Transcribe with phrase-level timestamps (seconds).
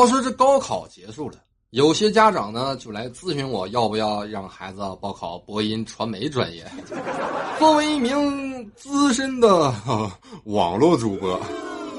[0.00, 1.36] 话说这高考结束了，
[1.72, 6.66] 有些家长呢就来咨询我要不要让孩子报考播音传媒专业。
[7.58, 9.70] 作为一名资深的
[10.44, 11.38] 网络主播，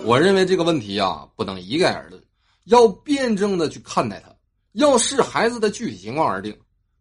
[0.03, 2.19] 我认为这个问题啊不能一概而论，
[2.65, 4.33] 要辩证的去看待它，
[4.71, 6.57] 要视孩子的具体情况而定。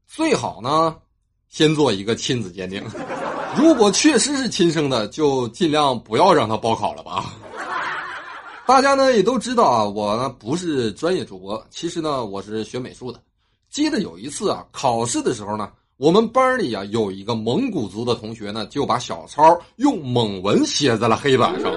[0.07, 0.95] 最好呢，
[1.48, 2.85] 先做一个亲子鉴定。
[3.57, 7.35] 如果确实是亲生的，就尽量不要让他报考了吧。
[8.71, 13.20] 大家呢也都知道啊，我呢不是专业主播，其实呢我是学美术的。
[13.69, 19.42] 记得有一次啊，考试的时候呢，我们班里啊有一个蒙古族的同学呢，就把小抄
[19.75, 21.73] 用蒙文写在了黑板上，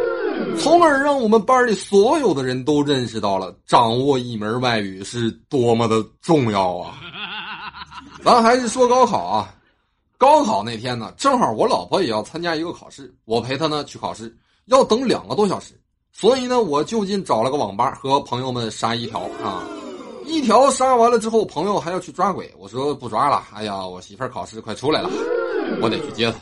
[0.59, 6.99] 从而让我们班里所有的人都认识到了掌握一门外语是多么的重要啊。
[8.23, 9.55] 咱还是说高考啊，
[10.20, 15.73] 高考那天呢，正好我老婆也要参加一个考试，我陪她呢去考试，要等两个多小时。
[16.16, 19.67] 所以呢，我就近找了个网吧和朋友们杀一条啊，
[20.26, 25.10] 一条杀完了之后，朋友还要去抓鬼，我说不抓了，哎呀，我媳妇儿考试快出来了，
[25.82, 26.37] 我得去接她。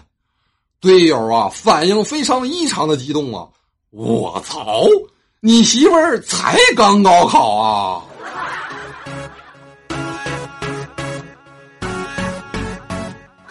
[0.82, 3.48] 队友啊，反应非常异常的激动啊！
[3.92, 4.84] 我操，
[5.40, 8.04] 你媳妇儿才刚高考啊！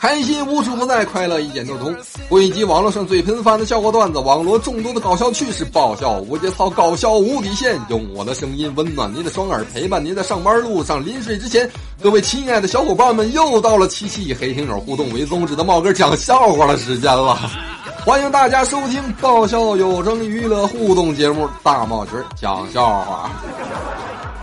[0.00, 1.94] 开心无处不在，快乐一点就通。
[2.30, 7.78] 汇集网络上最频繁的笑话段子，网络众多的搞笑趣事，爆笑无节操，搞笑无底线。
[7.90, 11.70] 用我的声音温暖您的双耳，陪伴您在上班路上、临睡之前。
[12.02, 17.38] 各位亲爱的小伙伴们，又到了七夕以黑听友互动为宗旨的茂哥讲笑话的时间了。
[18.02, 23.30] 欢迎大家收听爆笑有声娱乐互动节目《大茂群讲笑话》。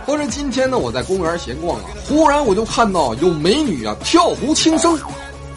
[0.06, 4.96] 或者今天呢，我在公园闲逛啊，忽然我就看到有美女啊跳湖轻生。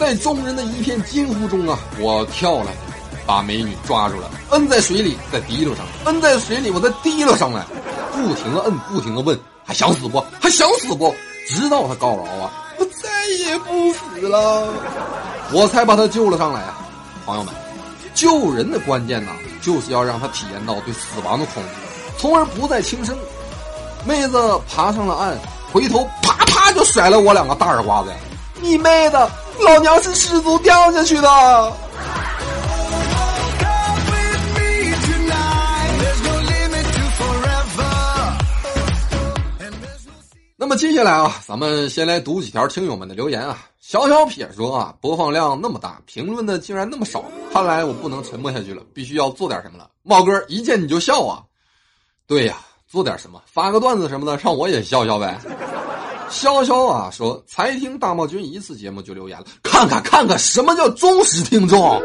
[0.02, 2.72] 在众人的一片惊呼中啊，我跳了，
[3.24, 7.64] 把美女抓住了，摁在水里，再提溜上，摁在水里，我再提溜上来，
[8.12, 10.20] 不停的摁，不停的问，还想死不？
[10.42, 11.14] 还想死不？
[11.48, 14.74] 直到他告饶啊，我再也不死了，
[15.52, 16.80] 我才把他救了上来啊！
[17.23, 17.54] 朋友们，
[18.16, 21.70] 救人的关键呢，就是要让他体验到对死亡的恐惧，
[22.17, 23.16] 从而不再轻生。
[24.04, 25.38] 妹子爬上了岸，
[25.72, 28.10] 回头啪啪就甩了我两个大耳刮子，
[28.60, 29.30] 你妹的！
[29.60, 31.73] 老娘是失足掉下去的。
[40.58, 43.58] 那么接下来啊，咱们先来读几条听友们的留言啊。
[43.80, 49.90] 小小撇说啊，播放量那么大，评论的竟然那么少，看来我不能沉默下去了，必须要做点什么了。
[50.04, 51.42] 茂哥一见你就笑啊，
[52.28, 52.58] 对呀，
[52.88, 55.40] 做点什么，发个段子什么的，让我也笑笑呗。
[56.31, 62.02] 潇潇啊说，才听大茂君一次节目就留言了，看看看看什么叫忠实听众。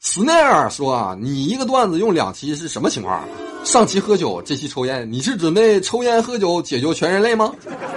[0.00, 3.24] 斯奈尔说啊，你一个段子用两期是什么情况？
[3.64, 7.50] 上期喝酒，这期抽烟，你是准备抽烟喝酒解救全人类吗？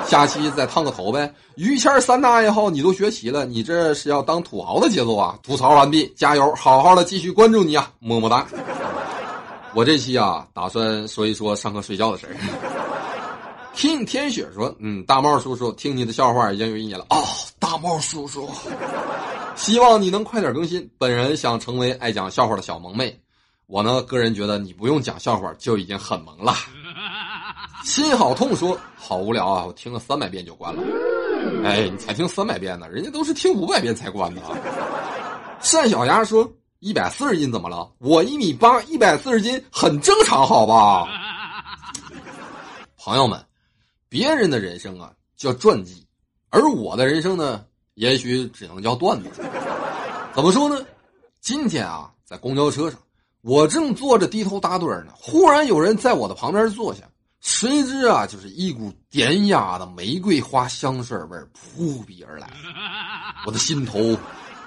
[0.07, 1.33] 下期再烫个头呗。
[1.55, 5.37] 于谦三大爱好你都学习了，你这是要当土豪的节奏啊！
[5.43, 8.47] 吐槽完毕，加油，好好的继续关注你啊，么么哒。
[9.73, 12.76] 我这期啊，打算说一说上课睡觉的事儿。
[13.77, 17.23] 听天雪说：“嗯，大帽叔叔，听你的笑话已经有一年了哦。
[17.59, 18.49] 大帽叔叔，
[19.55, 20.89] 希望你能快点更新。
[20.97, 23.15] 本人想成为爱讲笑话的小萌妹。
[23.67, 26.55] 我呢，个人觉得你不用讲笑话就已经很萌了。
[27.83, 30.81] 心好痛说：好无聊啊，我听了三百遍就关了。
[31.63, 34.41] 哎，你才听三百遍呢，人家都是听五百遍才关的。
[35.61, 37.87] 单小丫说：一百四十斤怎么了？
[37.99, 41.07] 我一米八，一百四十斤很正常，好吧？
[42.97, 43.39] 朋友们。”
[44.09, 46.05] 别人的人生啊叫传记，
[46.49, 49.29] 而我的人生呢，也许只能叫段子。
[50.33, 50.85] 怎么说呢？
[51.41, 52.99] 今天啊，在公交车上，
[53.41, 57.03] 我正坐着低头打盹呢，忽然有人在我的旁边坐下，
[57.41, 62.49] 谁知啊，就是一股典雅的玫瑰花香水味扑鼻而来，
[63.45, 64.17] 我的心头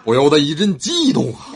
[0.04, 1.54] 不由得一阵悸动啊。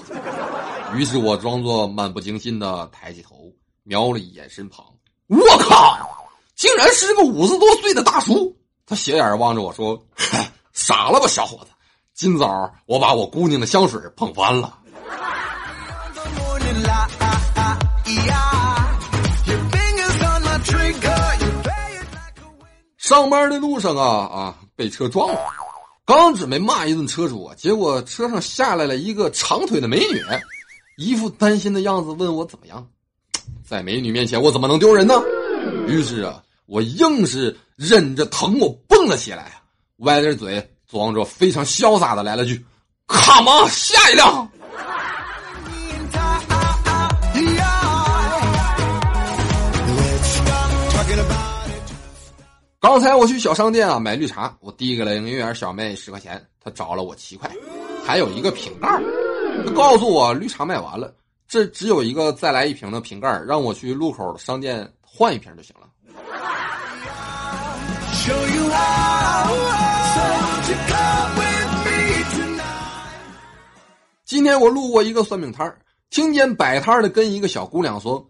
[0.95, 3.53] 于是我装作漫不经心的抬起头，
[3.83, 4.85] 瞄了一眼身旁，
[5.27, 6.14] 我靠！
[6.57, 8.57] 竟然是个五十多岁的大叔，
[8.87, 10.01] 他斜眼望着我说
[10.73, 11.71] ：“傻了吧，小伙子！
[12.15, 14.79] 今早我把我姑娘的香水碰翻了。”
[22.97, 25.39] 上班的路上啊啊，被车撞了，
[26.07, 30.25] 刚准备骂一顿车主，结果车上下来了一个长腿的美女，
[30.97, 32.87] 一副担心的样子，问我怎么样。
[33.67, 35.15] 在美女面前，我怎么能丢人呢？
[35.87, 36.41] 于是啊。
[36.67, 39.53] 我硬是忍着疼，我蹦了起来，
[39.99, 42.65] 歪着嘴，装着非常潇洒的来了句
[43.07, 44.49] ：“Come on，下一辆。”
[52.81, 57.51] 刚才我去小商店啊买绿茶，我递给了营业员小妹十块钱，她找了我七块，
[58.07, 58.89] 还有一个瓶盖。
[59.67, 61.15] 她告诉我绿茶卖完了，
[61.47, 65.89] 这只有一个再来一瓶的瓶盖，让我去路口商店换一瓶就行了。
[74.25, 75.73] 今天我路过一个算命摊，
[76.11, 78.29] 听见摆摊的跟一个小姑娘说：“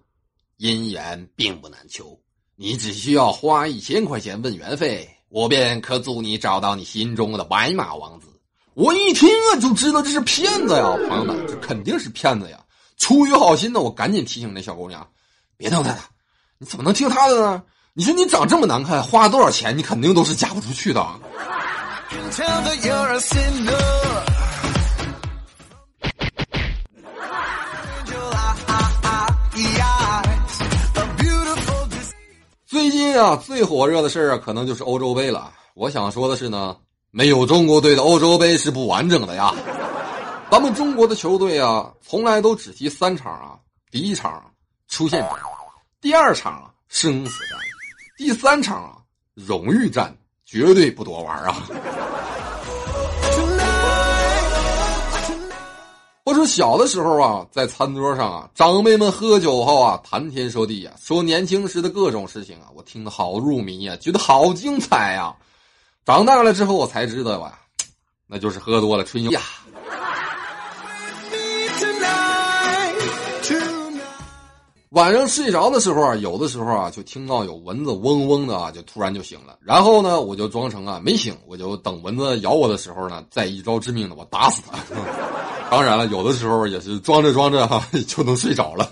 [0.60, 2.20] 姻缘并不难求。”
[2.54, 8.26] 你只需要花一千块钱问缘费，我便可助你找到你心中的白马王子。
[8.75, 12.62] 我一听啊，就知道这是骗子呀，朋友们，这肯定是骗子呀！
[12.98, 15.08] 出于好心呢，我赶紧提醒那小姑娘，
[15.56, 15.98] 别听他的，
[16.59, 17.62] 你怎么能听他的呢？
[17.95, 21.05] 你说你长这么难看，花多少钱，你肯定都是嫁不出去的。
[32.67, 35.53] 最近啊，最火热的事儿，可能就是欧洲杯了。
[35.75, 36.77] 我想说的是呢，
[37.11, 39.53] 没有中国队的欧洲杯是不完整的呀。
[40.51, 43.59] 咱们中国的球队啊，从来都只踢三场啊，
[43.91, 44.43] 第一场
[44.89, 45.29] 出现，
[46.05, 47.59] 第二场啊生死战，
[48.19, 48.99] 第三场啊
[49.33, 50.15] 荣誉战，
[50.45, 51.67] 绝对不多玩啊。
[56.25, 65.35] 我说小的时候啊，在餐桌上啊，长辈们喝酒后啊，谈天说地呀，说年轻时的各种事情啊，我听得好入迷呀，觉得好精彩呀。
[66.05, 67.59] 长大了之后，我才知道啊，
[68.29, 69.41] 那就是喝多了春游呀。
[74.94, 79.58] 晚上睡着的时候啊，有的时候啊，就听到有蚊子嗡嗡的啊，就突然就醒了。
[79.61, 84.79] 然后呢，我就装成啊没醒，我就等蚊子咬我的时候呢，再一招致命的我打死它。
[85.69, 88.88] 当然了，有的时候也是装着装着哈就能睡着了。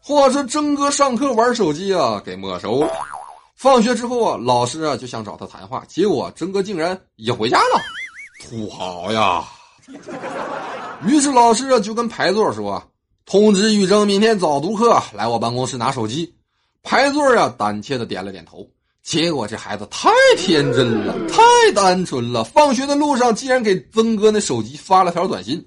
[0.00, 2.88] 话说真哥上课玩手机啊，给没收了。
[3.56, 7.78] 放学之后啊，老师啊就想找他谈话，结果真哥竟然也回家了，
[8.42, 9.44] 土豪呀！
[11.06, 12.82] 于是老师啊就跟排座说
[13.26, 16.34] ：“通知玉征明天早读课来我办公室拿手机。”
[16.82, 18.66] 排座啊胆怯的点了点头。
[19.02, 21.42] 结果这孩子太天真了，太
[21.74, 22.42] 单纯了。
[22.42, 25.62] 放学的路上，竟然给曾哥那手机发了条短信：“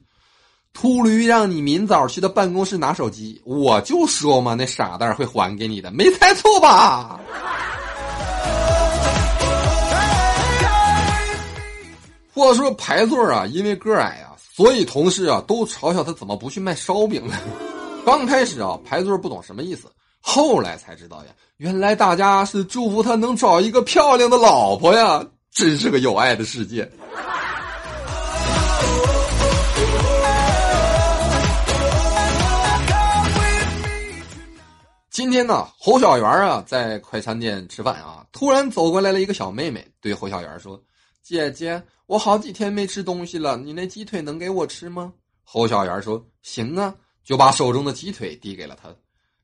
[0.73, 7.19] 秃驴让你明早去他办公室拿手机，我就说嘛，那傻蛋会还给你的，没猜错吧？”
[12.33, 14.26] 或者说排座啊，因为个矮啊，
[14.57, 17.35] 所以同事啊都嘲笑他怎么不去卖烧饼呢？
[18.03, 19.87] 刚开始啊，排座不懂什么意思。
[20.19, 25.23] 后来才知道呀，原来大家是祝福他能找一个漂亮的老婆呀！
[25.51, 26.91] 真是个有爱的世界。
[35.11, 40.81] 今天呢，侯小媛啊在快餐店吃饭啊，突然走过来了一个小妹妹，对侯小媛说
[41.27, 45.11] ：“姐姐，我好几天没吃东西了，你那鸡腿能给我吃吗？”
[45.43, 48.87] 侯小媛说：“行啊。”就把手中的鸡腿递给了他。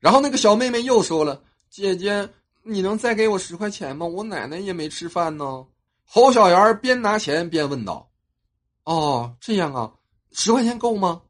[0.00, 2.26] 然后那个小妹妹又说了：“姐姐，
[2.62, 4.06] 你能再给我十块钱吗？
[4.06, 5.62] 我奶奶也没吃饭呢。”
[6.08, 8.10] 侯小媛边拿钱边问道
[8.84, 9.92] ：“哦，这样啊，
[10.32, 11.20] 十块钱够吗？”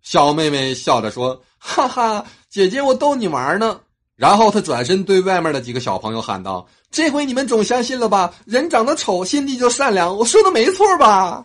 [0.00, 3.80] 小妹妹笑着说：“哈哈，姐姐，我逗你玩呢。”
[4.16, 8.32] 然后他转身对外面的几个小朋友喊道：“这回你们总相信了吧？
[8.46, 11.44] 人长得丑，心地就善良，我说的没错吧？”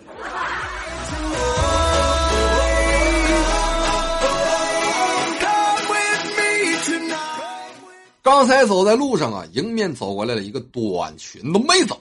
[8.21, 11.95] 刚才走在路上啊，迎面走过来了一个短裙的妹子。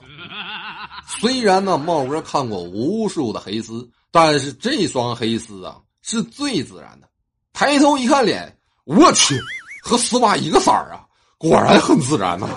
[1.07, 7.07] 虽然呢，茂哥看过无数的黑丝，但是这双黑丝啊是最自然的。
[7.51, 9.39] 抬头一看脸，我去，
[9.81, 11.05] 和丝袜一个色儿啊，
[11.37, 12.47] 果然很自然呐。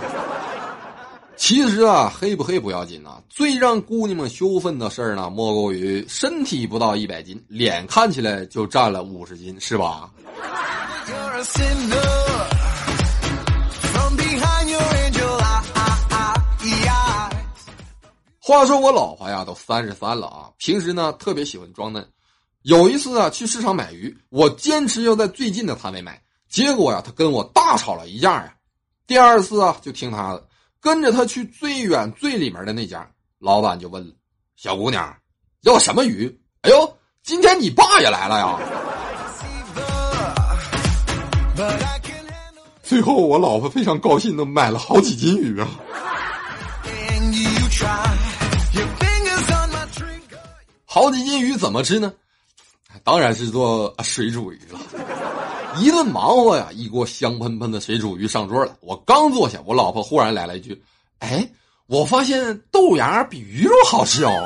[1.37, 10.09] 其实啊，黑不黑不要紧呐，最让姑娘们羞愤的事儿呢，莫过于身体不到一百斤，脸看起来就占了五十斤，是吧？
[18.39, 22.07] 话说我老婆呀，都三十三了啊，平时呢特别喜欢装嫩。
[22.63, 26.21] 有一次啊，去市场买鱼，我坚持要在最近的摊位买，
[26.53, 28.55] 结果呀，他跟我大吵了一架呀。
[29.07, 30.47] 第二次啊，就听他的，
[30.83, 34.15] 跟着他去最远最里面的那家，老板就问了
[34.55, 35.17] ：“小姑娘，
[35.63, 36.29] 要什么鱼？”
[36.61, 38.59] 哎呦，今天你爸也来了呀！
[42.83, 45.67] 最后我老婆非常高兴的买了好几斤鱼啊。
[50.85, 52.13] 好几斤鱼怎么吃呢？
[53.03, 54.79] 当然是做水煮鱼了。
[55.79, 58.77] 一顿忙活呀，一锅香喷喷的水煮鱼上桌了。
[58.81, 60.83] 我刚坐下，我老婆忽然来了一句
[61.21, 61.49] ：“哎，
[61.87, 64.45] 我发现豆芽比鱼肉好吃哦。”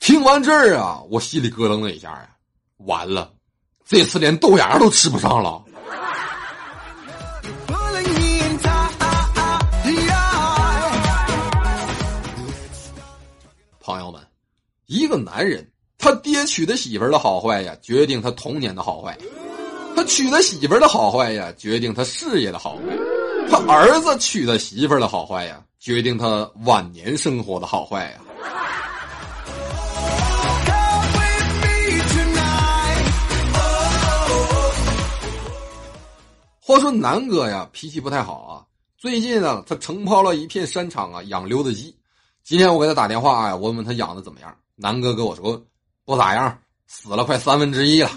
[0.00, 2.28] 听完这儿啊，我心里咯噔了一下呀，
[2.78, 3.32] 完了，
[3.86, 5.64] 这次连豆芽都吃不上了。
[13.80, 14.20] 朋友们，
[14.86, 19.18] 一个男人，他爹娶的媳妇的好坏呀，决定他童年的好坏。
[19.96, 22.82] 他娶的媳妇儿的好坏呀，决定他事业的好坏；
[23.50, 28.18] 他儿子娶的媳妇儿的好坏呀，决定他晚年生活的好坏呀。
[36.60, 38.62] 话说南哥呀，脾气不太好啊。
[38.96, 41.94] 最近呢，他承包了一片山场啊，养溜子鸡。
[42.44, 44.54] 今天我给他打电话啊，问问他养的怎么样。
[44.76, 45.60] 南哥跟我说，
[46.04, 46.56] 不咋样，
[46.86, 48.10] 死了快三分之一了。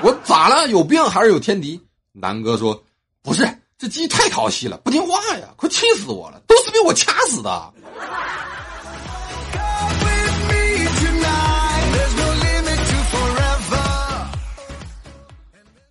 [0.00, 0.68] 我咋了？
[0.68, 1.80] 有病还是有天敌？
[2.12, 2.82] 南哥说
[3.22, 7.50] ：“不是，这鸡太淘气了，不听话呀，快气死我了，都是被我掐死的。”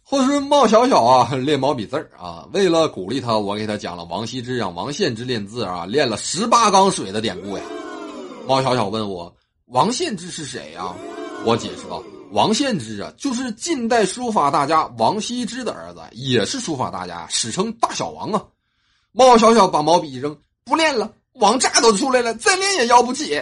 [0.03, 7.63] 话说茂小小啊，练毛笔字儿啊，为了鼓励他，我给他讲了王羲之让王献之练字啊，练了十八缸水的典故呀。
[8.47, 9.35] 茂小小问我
[9.67, 10.93] ：“王献之是谁呀？”
[11.43, 12.01] 我解释道。
[12.31, 18.43] 王献之啊，就是近代书法大家王羲之的儿子，也是书法大家，史称大小王啊。
[19.13, 23.41] 猫小小把毛笔一扔，不练了，王炸都出来了，再练也要不起。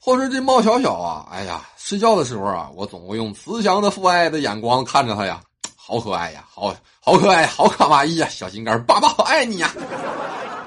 [0.00, 5.40] 或是这猫小小啊，哎呀，睡觉的时候啊，我总会用慈祥的父爱的眼光看着他呀，
[5.74, 9.72] 好可爱呀，好好可爱，好卡哇伊呀，小心肝，爸爸好爱你呀。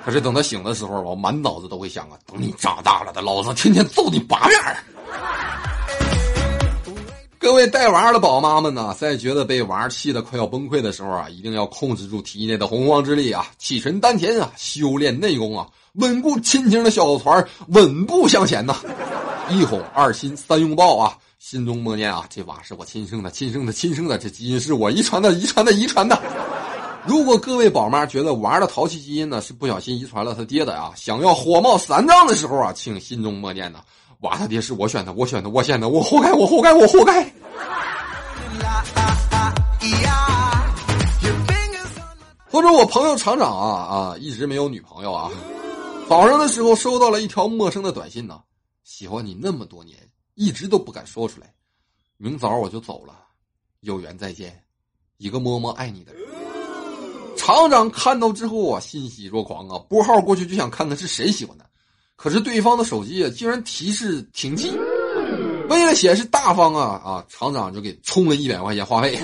[0.05, 4.59] 可是等他醒的时候，我满脑子都会想啊，等你长大了，的老子天天揍你八遍。
[7.37, 18.75] 各位带娃的宝妈们呢，在觉得被娃气得快要崩溃的时候啊，一定要控制住体内的洪荒之力啊，气沉丹田啊，修炼内功啊，稳固亲情的小船，稳步向前呐。
[19.49, 26.21] 一哄二亲三拥抱啊，心中默念啊，这娃是我亲生的，亲生的，亲生的，这基因是我遗传的，遗传的，遗传的。
[27.07, 33.83] 如果各位宝妈觉得娃的淘气基因呢是不小心遗传了他爹的啊，想要火冒三丈的时候啊，请心中默念呢，
[34.19, 37.23] 娃他爹是我选的，我选的，我选的，我活该，我活该，我活该。
[42.51, 45.31] 或者我朋友厂长啊啊，一直没有女朋友啊，
[46.09, 48.41] 早上的时候收到了一条陌生的短信呢，
[48.83, 49.97] 喜欢你那么多年，
[50.35, 51.53] 一直都不敢说出来，
[52.17, 53.13] 明早我就走了，
[53.81, 54.61] 有缘再见，
[55.17, 56.38] 一个默默爱你的人。
[57.39, 61.63] 厂长看到之后啊，欣喜若狂啊，拨号过去就想看看是谁喜欢他，
[62.17, 64.77] 可是对方的手机啊，竟然提示停机。
[65.69, 69.17] 为了显示大方啊啊，厂长就给充了一百块钱话费。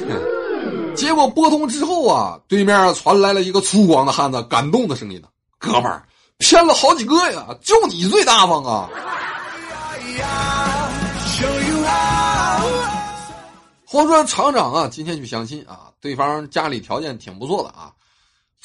[0.96, 5.28] 结果拨通之后啊，对面传来了一个粗犷的汉子感动的声音呢
[5.60, 6.02] ：“哥们儿，
[6.38, 8.90] 骗了好几个呀，就你最大方啊！”
[13.86, 17.92] 话说厂长啊，今天去相亲啊，对方家里条件挺不错的啊。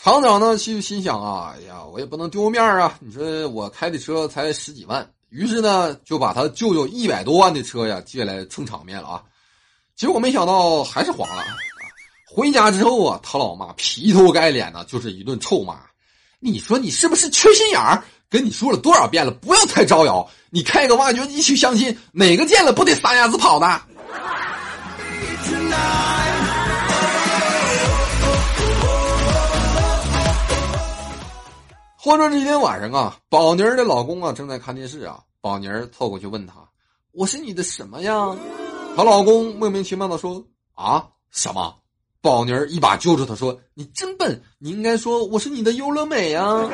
[0.03, 2.97] 厂长呢，其实心想啊，哎呀，我也不能丢面啊！
[3.01, 9.23] 你说我开的车才十几万，于是呢，就把他舅舅一百多万的车呀借来蹭场面了啊。
[9.95, 11.45] 结果没想到还是黄了。
[12.27, 15.81] 回家之后啊，他老妈劈头盖脸的就是一顿臭骂。
[16.39, 18.03] 你说你是不是缺心眼儿？
[18.31, 20.27] 跟你说了多少遍了，不要太招摇。
[20.49, 23.83] 你开个挖掘机去相亲，哪个见了不得撒丫子跑的？
[32.03, 36.55] 或者这天晚上啊，宝妮儿的老公啊正在看电视啊，宝妮儿凑过去问他
[37.13, 38.35] ：“我是你的什么呀？”
[38.97, 40.43] 她老公莫名其妙的说
[40.75, 41.75] ：“啊，什么？”
[42.23, 46.67] 宝妮儿一把揪住他说：“你真笨，你应该说我是你的优乐美呀。”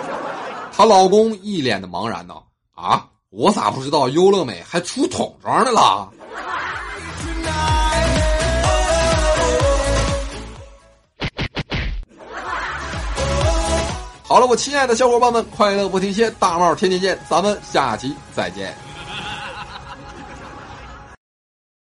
[0.70, 2.36] 她老公一脸的茫然呢
[2.76, 6.08] ：“啊，我咋不知道优乐美还出桶装的了？”
[14.36, 18.85] 好了，我亲爱的小伙伴们，快乐不停歇，大帽天天见，咱们下期再见。